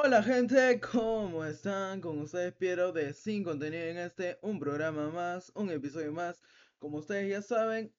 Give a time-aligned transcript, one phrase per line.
[0.00, 2.00] Hola gente, ¿cómo están?
[2.00, 6.40] Con ustedes Piero de Sin Contenido en este, un programa más, un episodio más.
[6.78, 7.92] Como ustedes ya saben,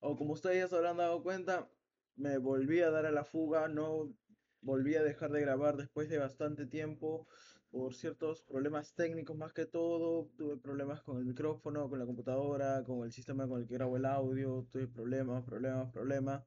[0.00, 1.66] o como ustedes ya se habrán dado cuenta,
[2.14, 4.12] me volví a dar a la fuga, no
[4.60, 7.26] volví a dejar de grabar después de bastante tiempo
[7.70, 10.28] por ciertos problemas técnicos más que todo.
[10.36, 13.96] Tuve problemas con el micrófono, con la computadora, con el sistema con el que grabo
[13.96, 16.44] el audio, tuve problemas, problemas, problemas.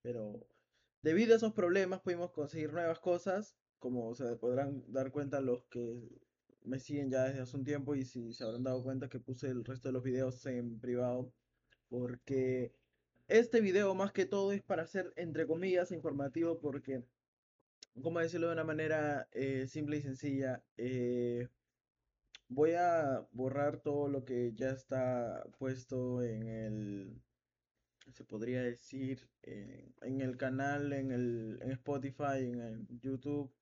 [0.00, 0.46] Pero
[1.02, 6.08] debido a esos problemas pudimos conseguir nuevas cosas, como se podrán dar cuenta los que
[6.62, 9.48] me siguen ya desde hace un tiempo y si se habrán dado cuenta que puse
[9.48, 11.32] el resto de los videos en privado,
[11.88, 12.72] porque
[13.26, 17.02] este video más que todo es para ser entre comillas informativo porque,
[18.02, 21.48] como decirlo de una manera eh, simple y sencilla, eh,
[22.48, 27.22] voy a borrar todo lo que ya está puesto en el
[28.10, 33.52] se podría decir, eh, en el canal, en el en Spotify, en YouTube.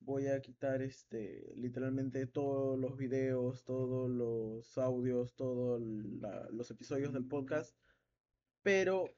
[0.00, 7.26] Voy a quitar este literalmente todos los videos, todos los audios, todos los episodios del
[7.26, 7.76] podcast.
[8.62, 9.16] Pero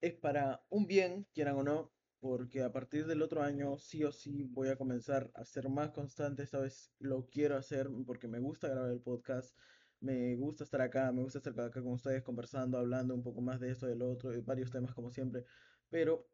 [0.00, 4.12] es para un bien, quieran o no, porque a partir del otro año sí o
[4.12, 6.42] sí voy a comenzar a ser más constante.
[6.42, 9.56] Esta vez lo quiero hacer porque me gusta grabar el podcast
[10.04, 13.58] me gusta estar acá, me gusta estar acá con ustedes conversando, hablando un poco más
[13.58, 15.44] de esto, del otro, de varios temas como siempre,
[15.88, 16.28] pero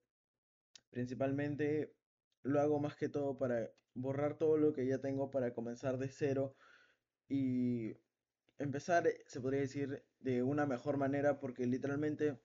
[0.90, 1.94] principalmente
[2.42, 6.08] lo hago más que todo para borrar todo lo que ya tengo para comenzar de
[6.08, 6.56] cero
[7.28, 7.96] y
[8.58, 12.40] empezar, se podría decir, de una mejor manera porque literalmente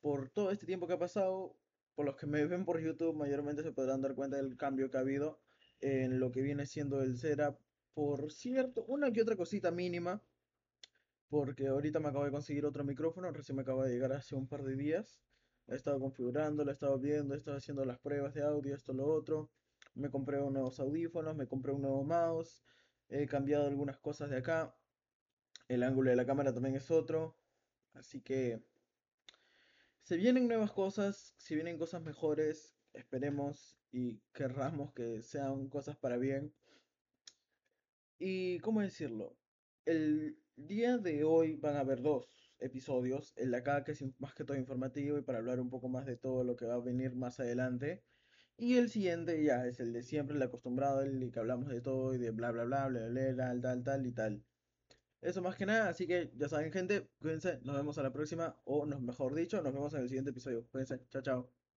[0.00, 1.58] por todo este tiempo que ha pasado,
[1.94, 4.96] por los que me ven por YouTube mayormente se podrán dar cuenta del cambio que
[4.96, 5.40] ha habido
[5.80, 7.58] en lo que viene siendo el setup,
[7.92, 10.22] por cierto, una que otra cosita mínima
[11.34, 14.46] porque ahorita me acabo de conseguir otro micrófono, recién me acaba de llegar hace un
[14.46, 15.20] par de días.
[15.66, 18.92] He estado configurando, lo he estado viendo, he estado haciendo las pruebas de audio, esto,
[18.92, 19.50] lo otro.
[19.94, 22.62] Me compré unos audífonos, me compré un nuevo mouse,
[23.08, 24.76] he cambiado algunas cosas de acá.
[25.66, 27.36] El ángulo de la cámara también es otro.
[27.94, 28.62] Así que
[30.02, 36.16] se vienen nuevas cosas, si vienen cosas mejores, esperemos y querramos que sean cosas para
[36.16, 36.54] bien.
[38.20, 39.36] Y, ¿cómo decirlo?
[39.86, 44.34] El día de hoy van a haber dos episodios, el de acá que es más
[44.34, 46.80] que todo informativo y para hablar un poco más de todo lo que va a
[46.80, 48.04] venir más adelante.
[48.56, 52.14] Y el siguiente ya es el de siempre, el acostumbrado, el que hablamos de todo
[52.14, 54.44] y de bla bla bla, bla bla, bla tal, tal, tal y tal.
[55.20, 58.60] Eso más que nada, así que ya saben gente, cuídense, nos vemos a la próxima,
[58.64, 60.66] o mejor dicho, nos vemos en el siguiente episodio.
[60.70, 61.73] Cuídense, chao chao.